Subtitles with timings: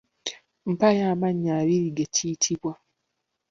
[0.71, 2.73] Mpaayo amannya abiri ge kiyitibwa?